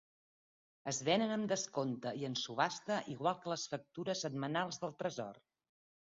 [0.91, 5.39] Es venen amb descompte i en subhasta igual que les factures setmanals del Tresor.